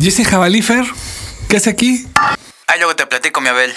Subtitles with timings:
[0.00, 0.84] ¿Jesse Jabalífer?
[1.48, 2.06] ¿Qué hace aquí?
[2.66, 3.72] Ahí luego te platico, mi Abel.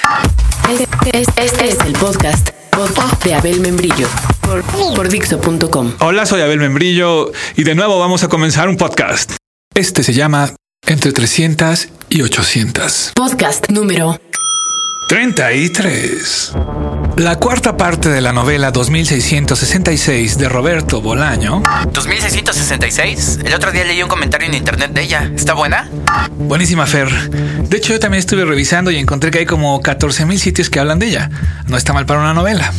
[0.70, 4.08] Este, es- este es el podcast, podcast de Abel Membrillo
[4.42, 4.64] por,
[4.96, 5.94] por Dixo.com.
[6.00, 9.34] Hola, soy Abel Membrillo y de nuevo vamos a comenzar un podcast.
[9.74, 10.52] Este se llama
[10.88, 13.12] Entre 300 y 800.
[13.16, 14.20] Podcast número
[15.08, 16.54] 33.
[17.18, 21.62] La cuarta parte de la novela 2666 de Roberto Bolaño.
[21.62, 23.46] ¿2666?
[23.46, 25.32] El otro día leí un comentario en internet de ella.
[25.36, 25.88] ¿Está buena?
[26.32, 27.30] Buenísima, Fer.
[27.30, 30.80] De hecho, yo también estuve revisando y encontré que hay como 14 mil sitios que
[30.80, 31.30] hablan de ella.
[31.68, 32.74] No está mal para una novela.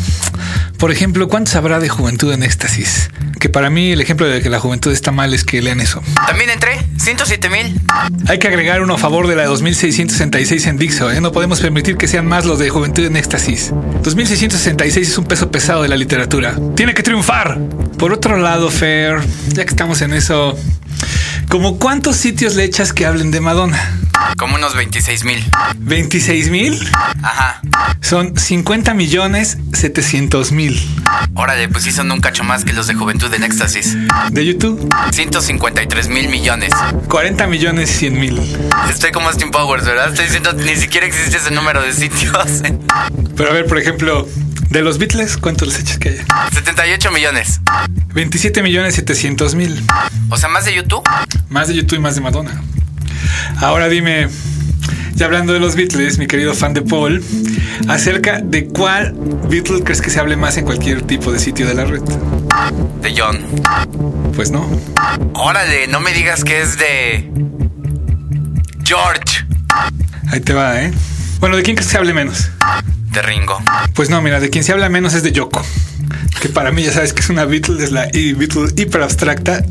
[0.79, 3.11] Por ejemplo, ¿cuántos habrá de Juventud en Éxtasis?
[3.41, 6.02] Que para mí el ejemplo de que la juventud está mal es que lean eso.
[6.27, 6.79] También entré.
[6.99, 7.80] 107 mil.
[8.29, 11.21] Hay que agregar uno a favor de la 2666 en Dixo, ¿eh?
[11.21, 13.71] No podemos permitir que sean más los de Juventud en Éxtasis.
[14.02, 16.57] 2666 es un peso pesado de la literatura.
[16.75, 17.59] Tiene que triunfar.
[17.99, 20.59] Por otro lado, Fer, ya que estamos en eso,
[21.49, 24.01] ¿como cuántos sitios le echas que hablen de Madonna?
[24.39, 25.45] Como unos 26 mil.
[25.79, 26.79] ¿26 mil?
[27.23, 27.61] Ajá.
[28.01, 30.80] Son 50 millones 700 mil.
[31.35, 33.97] Órale, pues sí son un cacho más que los de Juventud en Éxtasis.
[34.30, 36.71] De YouTube, 153 mil millones.
[37.09, 38.59] 40 millones 100 mil.
[38.91, 40.09] Estoy como Austin Powers, ¿verdad?
[40.09, 42.63] Estoy diciendo, ni siquiera existe ese número de sitios.
[43.37, 44.27] Pero a ver, por ejemplo,
[44.71, 46.25] de los Beatles, ¿cuántos les echas que haya?
[46.53, 47.61] 78 millones.
[48.15, 49.83] 27 millones 700 mil.
[50.29, 51.03] O sea, más de YouTube.
[51.49, 52.63] Más de YouTube y más de Madonna.
[53.59, 54.29] Ahora dime,
[55.15, 57.23] ya hablando de los Beatles, mi querido fan de Paul,
[57.89, 59.15] acerca de cuál
[59.49, 62.03] Beatle crees que se hable más en cualquier tipo de sitio de la red.
[63.01, 63.39] De John.
[64.34, 64.69] Pues no.
[65.34, 67.31] Órale, no me digas que es de.
[68.84, 69.47] George.
[70.31, 70.93] Ahí te va, ¿eh?
[71.41, 72.50] Bueno, ¿de quién crees que se hable menos?
[73.17, 73.59] De Ringo.
[73.95, 75.65] Pues no, mira, de quien se habla menos es de Yoko.
[76.43, 79.65] Que para mí ya sabes que es una Beatle, es la i- Beatle hiper abstracta.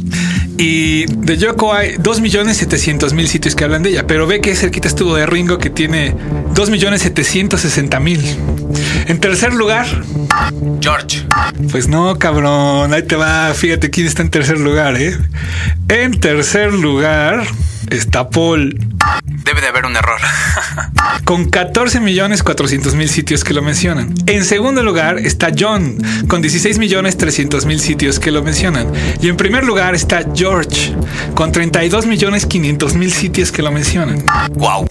[0.57, 4.07] Y de Yoko hay 2.700.000 sitios que hablan de ella.
[4.07, 6.15] Pero ve que cerquita estuvo de Ringo que tiene
[6.55, 8.35] 2.760.000.
[9.09, 9.85] En tercer lugar,
[10.81, 11.23] George.
[11.71, 12.93] pues no, cabrón.
[12.95, 13.53] Ahí te va.
[13.53, 15.15] Fíjate quién está en tercer lugar, ¿eh?
[15.87, 17.45] En tercer lugar
[17.89, 18.79] está Paul.
[19.43, 20.19] Debe de haber un error.
[21.23, 24.13] con 14 millones 400 mil sitios que lo mencionan.
[24.25, 25.97] En segundo lugar está John,
[26.27, 28.91] con 16 millones 300 mil sitios que lo mencionan.
[29.21, 30.93] Y en primer lugar está George,
[31.33, 34.23] con 32 millones 500 mil sitios que lo mencionan.
[34.55, 34.87] wow.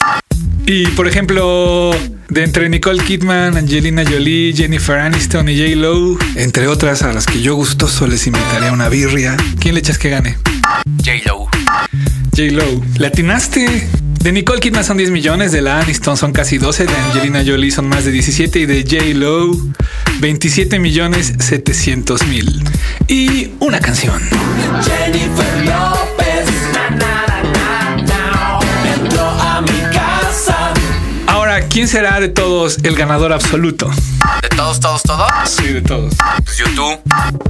[0.66, 1.90] Y por ejemplo,
[2.28, 5.76] de entre Nicole Kidman, Angelina Jolie, Jennifer Aniston y J.
[5.76, 9.80] Lo, entre otras a las que yo gustoso les invitaré a una birria, ¿quién le
[9.80, 10.38] echas que gane?
[11.04, 11.12] J.
[11.26, 11.53] Lo.
[12.98, 13.88] ¿Latinaste?
[14.20, 17.70] De Nicole Kidman son 10 millones, de la Aniston son casi 12, de Angelina Jolie
[17.70, 19.14] son más de 17 y de J.
[19.14, 19.52] Lo
[20.18, 22.64] 27 millones 700 mil.
[23.06, 24.20] Y una canción.
[24.82, 26.13] Jennifer López
[31.74, 33.90] ¿quién será de todos el ganador absoluto?
[34.42, 35.26] ¿De todos, todos, todos?
[35.44, 36.14] Sí, de todos.
[36.44, 37.00] Pues YouTube.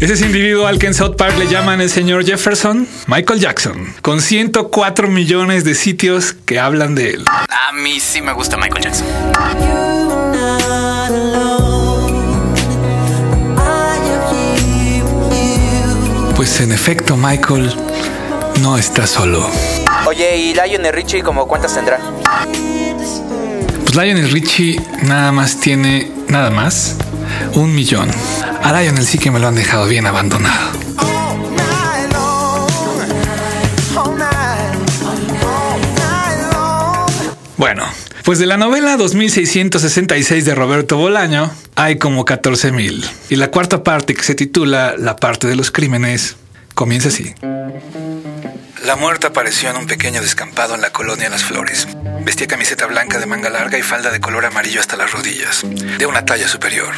[0.00, 3.94] Ese es individuo al que en South Park le llaman el señor Jefferson, Michael Jackson,
[4.00, 7.24] con 104 millones de sitios que hablan de él.
[7.28, 9.06] A mí sí me gusta Michael Jackson.
[16.34, 17.74] Pues en efecto, Michael
[18.62, 19.50] no está solo.
[20.06, 22.00] Oye, ¿y Lionel Richie como cuántas tendrá?
[23.94, 26.97] Pues Lionel Richie nada más tiene, nada más,
[27.53, 28.10] un millón.
[28.60, 30.72] A Lionel sí que me lo han dejado bien abandonado.
[37.56, 37.84] Bueno,
[38.25, 43.09] pues de la novela 2666 de Roberto Bolaño hay como 14 mil.
[43.31, 46.34] Y la cuarta parte que se titula La parte de los crímenes
[46.75, 47.32] comienza así.
[48.84, 51.87] La muerta apareció en un pequeño descampado en la colonia Las Flores.
[52.24, 56.06] Vestía camiseta blanca de manga larga y falda de color amarillo hasta las rodillas, de
[56.06, 56.94] una talla superior.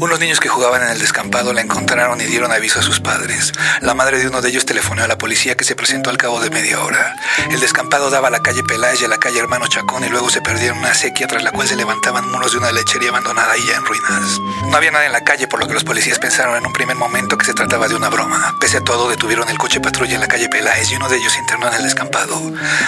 [0.00, 3.52] Unos niños que jugaban en el descampado la encontraron y dieron aviso a sus padres.
[3.82, 6.40] La madre de uno de ellos telefonó a la policía que se presentó al cabo
[6.40, 7.14] de media hora.
[7.50, 10.30] El descampado daba a la calle Peláez y a la calle Hermano Chacón y luego
[10.30, 13.66] se perdieron una sequía tras la cual se levantaban muros de una lechería abandonada y
[13.66, 14.40] ya en ruinas.
[14.70, 16.96] No había nada en la calle por lo que los policías pensaron en un primer
[16.96, 18.54] momento que se trataba de una broma.
[18.58, 21.34] Pese a todo, detuvieron el coche patrulla en la calle Peláez y uno de ellos
[21.34, 22.40] se internó en el descampado.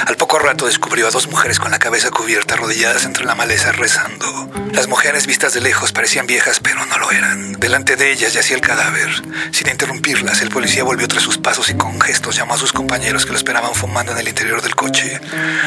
[0.07, 3.73] Al poco rato descubrió a dos mujeres con la cabeza cubierta, arrodilladas entre la maleza,
[3.73, 4.49] rezando.
[4.73, 7.55] Las mujeres vistas de lejos parecían viejas, pero no lo eran.
[7.55, 9.11] Delante de ellas yacía el cadáver.
[9.51, 13.27] Sin interrumpirlas, el policía volvió tras sus pasos y con gestos llamó a sus compañeros
[13.27, 15.21] que lo esperaban fumando en el interior del coche.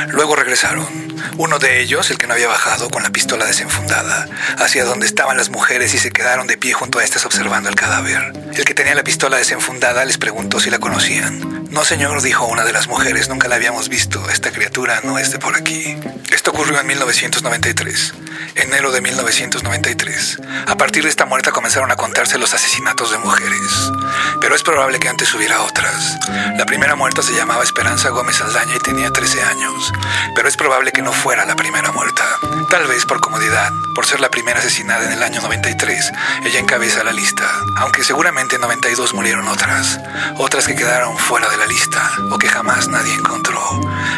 [0.08, 0.88] Luego regresaron.
[1.36, 4.26] Uno de ellos, el que no había bajado, con la pistola desenfundada,
[4.58, 7.76] hacia donde estaban las mujeres y se quedaron de pie junto a estas observando el
[7.76, 8.32] cadáver.
[8.56, 11.65] El que tenía la pistola desenfundada les preguntó si la conocían.
[11.70, 14.30] No, señor, dijo una de las mujeres, nunca la habíamos visto.
[14.30, 15.98] Esta criatura no es de por aquí.
[16.32, 18.14] Esto ocurrió en 1993,
[18.56, 20.38] enero de 1993.
[20.68, 23.92] A partir de esta muerte comenzaron a contarse los asesinatos de mujeres.
[24.40, 26.18] Pero es probable que antes hubiera otras.
[26.58, 29.92] La primera muerta se llamaba Esperanza Gómez Aldaña y tenía 13 años.
[30.36, 32.24] Pero es probable que no fuera la primera muerta.
[32.70, 36.12] Tal vez por comodidad, por ser la primera asesinada en el año 93,
[36.46, 37.50] ella encabeza la lista.
[37.78, 40.00] Aunque seguramente en 92 murieron otras.
[40.38, 43.60] Otras que quedaron fuera de la lista o que jamás nadie encontró,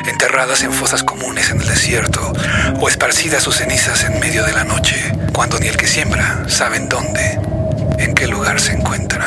[0.05, 2.33] enterradas en fosas comunes en el desierto
[2.79, 4.95] o esparcidas sus cenizas en medio de la noche,
[5.33, 7.39] cuando ni el que siembra sabe en dónde,
[7.99, 9.25] en qué lugar se encuentra.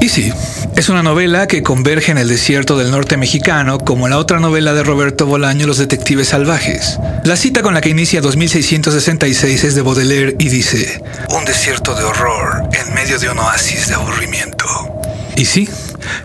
[0.00, 0.32] Y sí,
[0.76, 4.74] es una novela que converge en el desierto del norte mexicano, como la otra novela
[4.74, 6.98] de Roberto Bolaño, Los Detectives Salvajes.
[7.24, 12.04] La cita con la que inicia 2666 es de Baudelaire y dice, Un desierto de
[12.04, 14.66] horror en medio de un oasis de aburrimiento.
[15.36, 15.68] Y sí,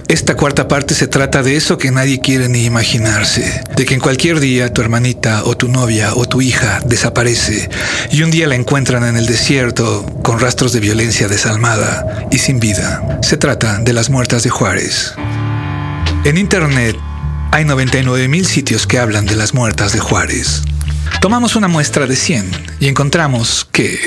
[0.08, 4.00] esta cuarta parte se trata de eso que nadie quiere ni imaginarse, de que en
[4.00, 7.70] cualquier día tu hermanita o tu novia o tu hija desaparece
[8.12, 12.60] y un día la encuentran en el desierto con rastros de violencia desalmada y sin
[12.60, 13.20] vida.
[13.22, 15.14] Se trata de las muertas de Juárez.
[16.24, 16.98] En Internet
[17.52, 20.64] hay 99 mil sitios que hablan de las muertas de Juárez.
[21.22, 24.00] Tomamos una muestra de 100 y encontramos que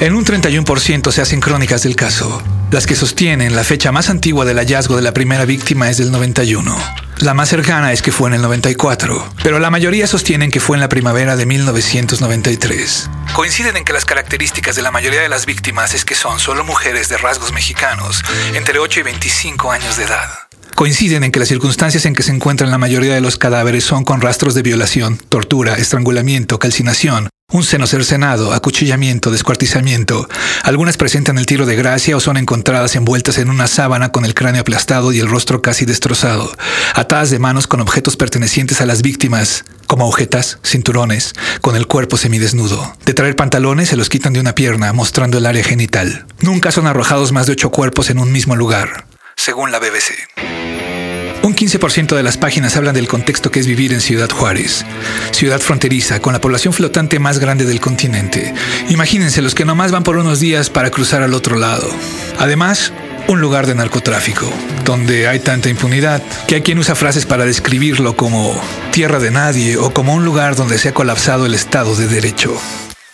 [0.00, 2.42] en un 31% se hacen crónicas del caso.
[2.70, 6.10] Las que sostienen la fecha más antigua del hallazgo de la primera víctima es del
[6.10, 6.76] 91.
[7.18, 10.76] La más cercana es que fue en el 94, pero la mayoría sostienen que fue
[10.76, 13.08] en la primavera de 1993.
[13.34, 16.64] Coinciden en que las características de la mayoría de las víctimas es que son solo
[16.64, 18.22] mujeres de rasgos mexicanos,
[18.54, 20.45] entre 8 y 25 años de edad.
[20.76, 24.04] Coinciden en que las circunstancias en que se encuentran la mayoría de los cadáveres son
[24.04, 30.28] con rastros de violación, tortura, estrangulamiento, calcinación, un seno cercenado, acuchillamiento, descuartizamiento.
[30.64, 34.34] Algunas presentan el tiro de gracia o son encontradas envueltas en una sábana con el
[34.34, 36.54] cráneo aplastado y el rostro casi destrozado,
[36.94, 41.32] atadas de manos con objetos pertenecientes a las víctimas, como agujetas, cinturones,
[41.62, 42.94] con el cuerpo semidesnudo.
[43.06, 46.26] De traer pantalones se los quitan de una pierna, mostrando el área genital.
[46.40, 49.06] Nunca son arrojados más de ocho cuerpos en un mismo lugar,
[49.46, 50.28] según la BBC.
[51.42, 54.84] Un 15% de las páginas hablan del contexto que es vivir en Ciudad Juárez,
[55.30, 58.52] ciudad fronteriza con la población flotante más grande del continente.
[58.88, 61.88] Imagínense los que nomás van por unos días para cruzar al otro lado.
[62.40, 62.92] Además,
[63.28, 64.52] un lugar de narcotráfico,
[64.84, 68.60] donde hay tanta impunidad que hay quien usa frases para describirlo como
[68.90, 72.60] tierra de nadie o como un lugar donde se ha colapsado el Estado de Derecho.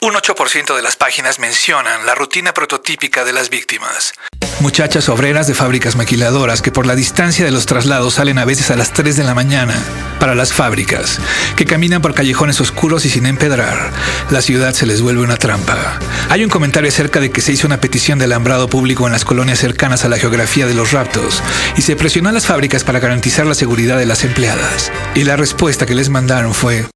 [0.01, 4.15] Un 8% de las páginas mencionan la rutina prototípica de las víctimas.
[4.63, 8.71] Muchachas obreras de fábricas maquiladoras que por la distancia de los traslados salen a veces
[8.71, 9.75] a las 3 de la mañana
[10.21, 11.19] para las fábricas,
[11.57, 13.91] que caminan por callejones oscuros y sin empedrar.
[14.31, 15.99] La ciudad se les vuelve una trampa.
[16.29, 19.25] Hay un comentario acerca de que se hizo una petición de alambrado público en las
[19.25, 21.43] colonias cercanas a la geografía de los raptos
[21.77, 24.93] y se presionó a las fábricas para garantizar la seguridad de las empleadas.
[25.17, 26.87] Y la respuesta que les mandaron fue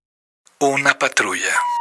[0.61, 1.76] una patrulla.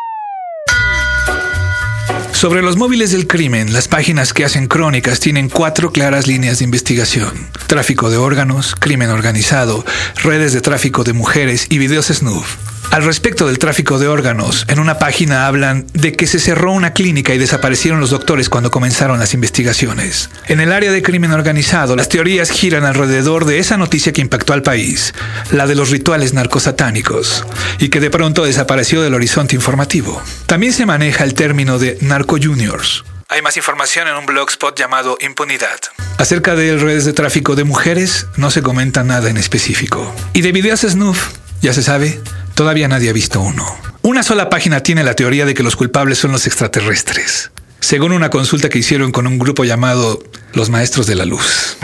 [2.35, 6.65] Sobre los móviles del crimen, las páginas que hacen crónicas tienen cuatro claras líneas de
[6.65, 7.31] investigación.
[7.67, 9.85] Tráfico de órganos, crimen organizado,
[10.21, 12.57] redes de tráfico de mujeres y videos snuff.
[12.91, 16.93] Al respecto del tráfico de órganos, en una página hablan de que se cerró una
[16.93, 20.29] clínica y desaparecieron los doctores cuando comenzaron las investigaciones.
[20.47, 24.53] En el área de crimen organizado, las teorías giran alrededor de esa noticia que impactó
[24.53, 25.13] al país,
[25.51, 27.45] la de los rituales narcosatánicos,
[27.79, 30.21] y que de pronto desapareció del horizonte informativo.
[30.45, 33.03] También se maneja el término de narco juniors.
[33.27, 35.79] Hay más información en un blogspot llamado Impunidad.
[36.17, 40.13] Acerca de redes de tráfico de mujeres, no se comenta nada en específico.
[40.33, 42.21] Y de videos snuff, ya se sabe,
[42.55, 43.65] Todavía nadie ha visto uno.
[44.01, 48.29] Una sola página tiene la teoría de que los culpables son los extraterrestres, según una
[48.29, 51.75] consulta que hicieron con un grupo llamado Los Maestros de la Luz.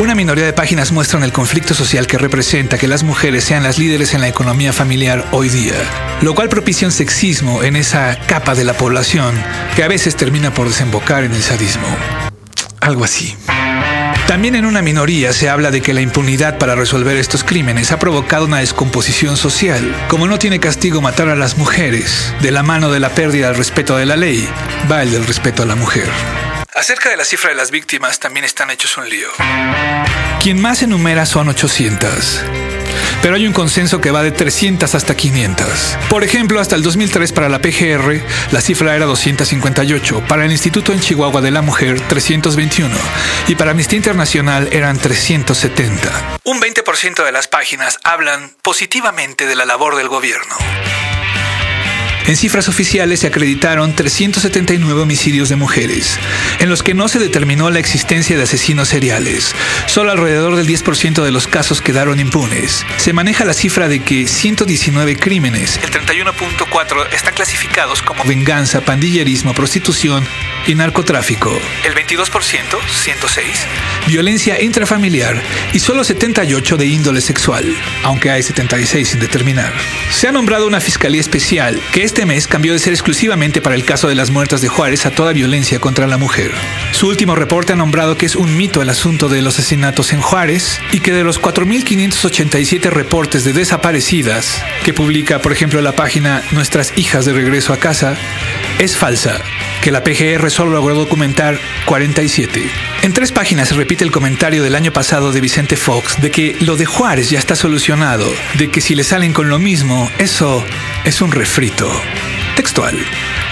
[0.00, 3.78] Una minoría de páginas muestran el conflicto social que representa que las mujeres sean las
[3.78, 5.76] líderes en la economía familiar hoy día,
[6.20, 9.36] lo cual propicia un sexismo en esa capa de la población
[9.76, 11.86] que a veces termina por desembocar en el sadismo.
[12.80, 13.36] Algo así.
[14.26, 18.00] También en una minoría se habla de que la impunidad para resolver estos crímenes ha
[18.00, 19.94] provocado una descomposición social.
[20.08, 23.56] Como no tiene castigo matar a las mujeres, de la mano de la pérdida del
[23.56, 24.48] respeto de la ley,
[24.90, 26.08] va el del respeto a la mujer.
[26.74, 29.28] Acerca de la cifra de las víctimas también están hechos un lío.
[30.42, 32.65] Quien más enumera son 800
[33.26, 35.98] pero hay un consenso que va de 300 hasta 500.
[36.08, 40.92] Por ejemplo, hasta el 2003 para la PGR, la cifra era 258, para el Instituto
[40.92, 42.94] en Chihuahua de la Mujer 321
[43.48, 46.38] y para Amnistía Internacional eran 370.
[46.44, 50.54] Un 20% de las páginas hablan positivamente de la labor del gobierno.
[52.26, 56.18] En cifras oficiales se acreditaron 379 homicidios de mujeres,
[56.58, 59.54] en los que no se determinó la existencia de asesinos seriales.
[59.86, 62.84] Solo alrededor del 10% de los casos quedaron impunes.
[62.96, 69.54] Se maneja la cifra de que 119 crímenes, el 31.4, están clasificados como venganza, pandillerismo,
[69.54, 70.26] prostitución
[70.66, 71.56] y narcotráfico.
[71.84, 72.28] El 22%,
[73.04, 73.46] 106,
[74.08, 75.40] violencia intrafamiliar
[75.72, 77.64] y solo 78 de índole sexual,
[78.02, 79.72] aunque hay 76 sin determinar.
[80.10, 83.84] Se ha nombrado una fiscalía especial que este mes cambió de ser exclusivamente para el
[83.84, 86.50] caso de las muertas de Juárez a toda violencia contra la mujer.
[86.92, 90.22] Su último reporte ha nombrado que es un mito el asunto de los asesinatos en
[90.22, 96.42] Juárez y que de los 4.587 reportes de desaparecidas que publica, por ejemplo, la página
[96.52, 98.16] Nuestras hijas de regreso a casa,
[98.78, 99.38] es falsa,
[99.82, 102.70] que la PGR solo logró documentar 47.
[103.02, 106.56] En tres páginas se repite el comentario del año pasado de Vicente Fox de que
[106.60, 110.64] lo de Juárez ya está solucionado, de que si le salen con lo mismo, eso
[111.04, 111.90] es un refrito.
[112.56, 112.96] Textual.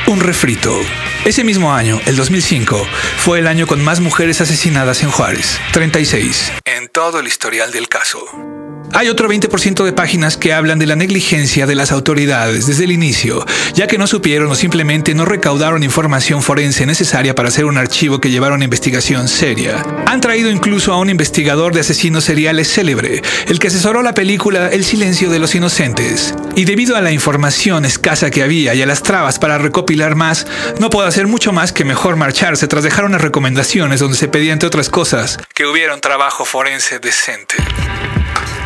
[0.07, 0.78] Un refrito.
[1.25, 2.87] Ese mismo año, el 2005,
[3.19, 7.88] fue el año con más mujeres asesinadas en Juárez, 36, en todo el historial del
[7.88, 8.53] caso.
[8.96, 12.92] Hay otro 20% de páginas que hablan de la negligencia de las autoridades desde el
[12.92, 17.76] inicio, ya que no supieron o simplemente no recaudaron información forense necesaria para hacer un
[17.76, 19.84] archivo que llevara una investigación seria.
[20.06, 24.68] Han traído incluso a un investigador de asesinos seriales célebre, el que asesoró la película
[24.68, 26.32] El silencio de los inocentes.
[26.54, 30.46] Y debido a la información escasa que había y a las trabas para recopilar más,
[30.78, 34.52] no puedo hacer mucho más que mejor marcharse tras dejar unas recomendaciones donde se pedía,
[34.52, 37.56] entre otras cosas, que hubiera un trabajo forense decente.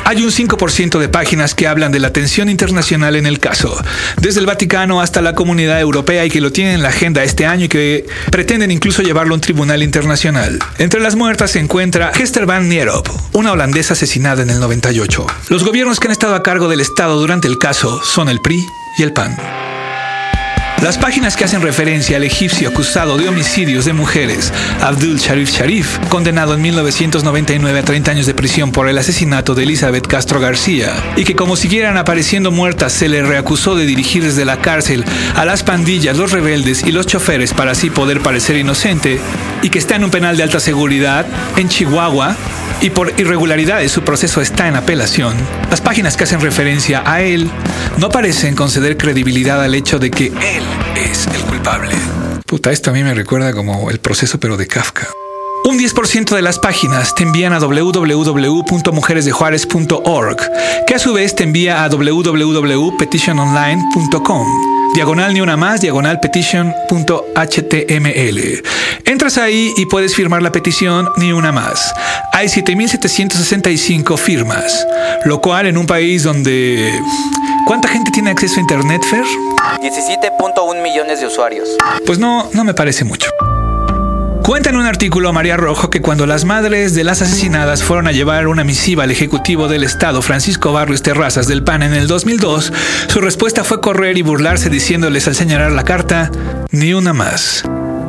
[0.04, 3.76] Hay un 5% de páginas que hablan de la atención internacional en el caso,
[4.16, 7.44] desde el Vaticano hasta la comunidad europea y que lo tienen en la agenda este
[7.44, 10.58] año y que pretenden incluso llevarlo a un tribunal internacional.
[10.78, 15.26] Entre las muertas se encuentra Hester Van Nierop, una holandesa asesinada en el 98.
[15.50, 18.64] Los gobiernos que han estado a cargo del Estado durante el caso son el PRI
[18.98, 19.36] y el PAN.
[20.82, 25.98] Las páginas que hacen referencia al egipcio acusado de homicidios de mujeres, Abdul Sharif Sharif,
[26.08, 30.94] condenado en 1999 a 30 años de prisión por el asesinato de Elizabeth Castro García,
[31.16, 35.04] y que como siguieran apareciendo muertas se le reacusó de dirigir desde la cárcel
[35.34, 39.18] a las pandillas, los rebeldes y los choferes para así poder parecer inocente,
[39.62, 42.36] y que está en un penal de alta seguridad en Chihuahua,
[42.80, 45.34] y por irregularidades su proceso está en apelación,
[45.70, 47.50] las páginas que hacen referencia a él
[47.98, 50.62] no parecen conceder credibilidad al hecho de que él
[50.96, 51.94] es el culpable.
[52.46, 55.08] Puta, esto a mí me recuerda como el proceso pero de Kafka.
[55.64, 60.38] Un 10% de las páginas te envían a www.mujeresdejuárez.org,
[60.86, 68.62] que a su vez te envía a www.petitiononline.com diagonal ni una más, diagonal petition.html.
[69.04, 71.94] Entras ahí y puedes firmar la petición ni una más.
[72.32, 74.84] Hay 7.765 firmas,
[75.24, 77.00] lo cual en un país donde...
[77.64, 79.22] ¿Cuánta gente tiene acceso a Internet, Fer?
[79.80, 81.68] 17.1 millones de usuarios.
[82.04, 83.30] Pues no, no me parece mucho.
[84.48, 88.12] Cuenta en un artículo María Rojo que cuando las madres de las asesinadas fueron a
[88.12, 92.72] llevar una misiva al Ejecutivo del Estado Francisco Barrios Terrazas del PAN en el 2002,
[93.08, 96.30] su respuesta fue correr y burlarse diciéndoles al señalar la carta,
[96.70, 97.64] ni una más.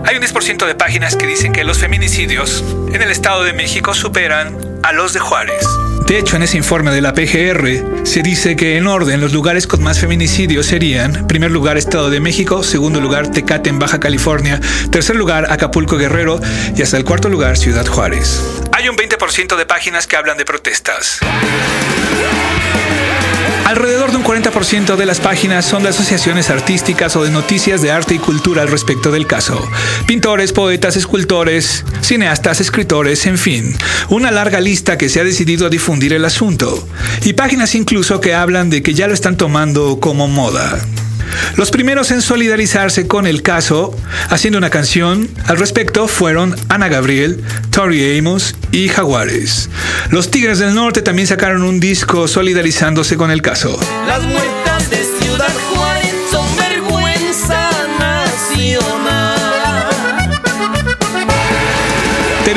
[0.05, 3.93] Hay un 10% de páginas que dicen que los feminicidios en el Estado de México
[3.93, 5.67] superan a los de Juárez.
[6.09, 9.67] De hecho, en ese informe de la PGR se dice que en orden los lugares
[9.67, 14.59] con más feminicidios serían, primer lugar Estado de México, segundo lugar Tecate en Baja California,
[14.91, 16.39] tercer lugar Acapulco Guerrero
[16.75, 18.41] y hasta el cuarto lugar Ciudad Juárez.
[18.71, 21.19] Hay un 20% de páginas que hablan de protestas.
[23.69, 27.91] Alrededor de un 40% de las páginas son de asociaciones artísticas o de noticias de
[27.91, 29.63] arte y cultura al respecto del caso.
[30.07, 33.77] Pintores, poetas, escultores, cineastas, escritores, en fin.
[34.09, 36.87] Una larga lista que se ha decidido a difundir el asunto.
[37.23, 40.83] Y páginas incluso que hablan de que ya lo están tomando como moda.
[41.55, 43.95] Los primeros en solidarizarse con el caso,
[44.29, 49.69] haciendo una canción al respecto, fueron Ana Gabriel, Tori Amos y Jaguares.
[50.11, 53.79] Los Tigres del Norte también sacaron un disco solidarizándose con el caso.
[54.07, 57.69] Las muertas de Ciudad Juárez son vergüenza
[57.99, 59.08] nacional.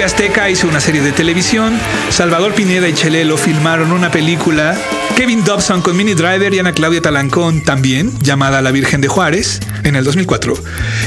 [0.03, 1.79] Azteca hizo una serie de televisión,
[2.11, 4.77] Salvador Pineda y Chelelo filmaron una película,
[5.17, 9.61] Kevin Dobson con Mini Driver y Ana Claudia Talancón también, llamada La Virgen de Juárez,
[9.85, 10.55] en el 2004,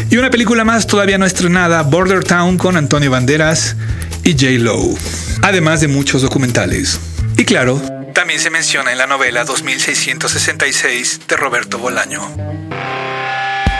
[0.09, 3.75] y una película más todavía no estrenada, Border Town con Antonio Banderas
[4.23, 4.63] y J.
[4.63, 4.97] Lowe,
[5.41, 6.99] además de muchos documentales.
[7.37, 7.81] Y claro,
[8.13, 12.21] también se menciona en la novela 2666 de Roberto Bolaño.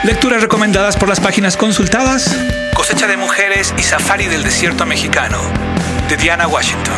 [0.04, 2.36] Lecturas recomendadas por las páginas consultadas.
[2.86, 5.38] Cosecha de mujeres y safari del desierto mexicano.
[6.08, 6.94] De Diana Washington.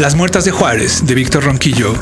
[0.00, 1.94] Las muertas de Juárez de Víctor Ronquillo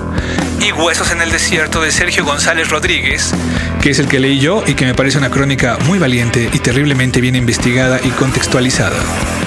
[0.59, 3.35] y Huesos en el desierto de Sergio González Rodríguez,
[3.83, 6.61] que es el que leí yo y que me parece una crónica muy valiente y
[6.61, 8.97] terriblemente bien investigada y contextualizada.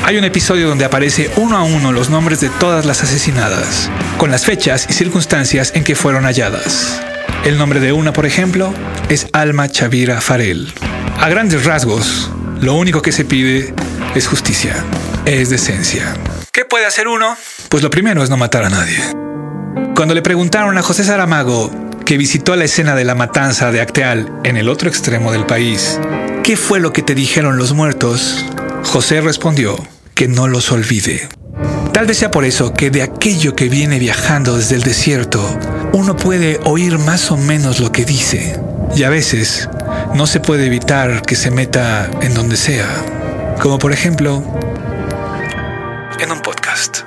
[0.03, 3.89] Hay un episodio donde aparece uno a uno los nombres de todas las asesinadas,
[4.19, 7.01] con las fechas y circunstancias en que fueron halladas.
[7.43, 8.71] El nombre de una, por ejemplo,
[9.09, 10.71] es Alma Chavira Farel.
[11.19, 12.29] A grandes rasgos,
[12.61, 13.73] lo único que se pide
[14.15, 14.83] es justicia,
[15.25, 16.15] es decencia.
[16.51, 17.35] ¿Qué puede hacer uno?
[17.69, 18.97] Pues lo primero es no matar a nadie.
[19.95, 21.71] Cuando le preguntaron a José Saramago,
[22.05, 25.99] que visitó la escena de la matanza de Acteal en el otro extremo del país,
[26.43, 28.45] ¿qué fue lo que te dijeron los muertos?
[28.83, 29.75] José respondió
[30.13, 31.27] que no los olvide.
[31.93, 35.59] Tal vez sea por eso que de aquello que viene viajando desde el desierto,
[35.93, 38.59] uno puede oír más o menos lo que dice.
[38.95, 39.69] Y a veces
[40.15, 42.87] no se puede evitar que se meta en donde sea.
[43.61, 44.43] Como por ejemplo,
[46.19, 47.01] en un podcast.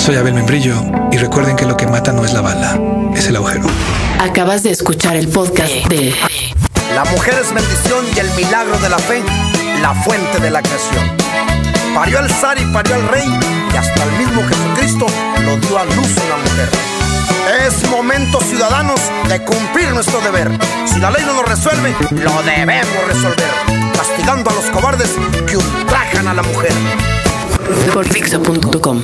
[0.00, 0.82] Soy Abel Membrillo
[1.12, 2.80] y recuerden que lo que mata no es la bala,
[3.14, 3.66] es el agujero.
[4.18, 6.14] Acabas de escuchar el podcast de
[6.94, 9.22] La mujer es bendición y el milagro de la fe,
[9.82, 11.04] la fuente de la creación.
[11.94, 15.06] Parió al zar y parió al rey, y hasta el mismo Jesucristo
[15.44, 16.70] lo dio a luz una mujer.
[17.66, 20.50] Es momento, ciudadanos, de cumplir nuestro deber.
[20.86, 23.50] Si la ley no lo resuelve, lo debemos resolver,
[23.94, 25.10] castigando a los cobardes
[25.46, 26.72] que ultrajan a la mujer.
[28.80, 29.00] por.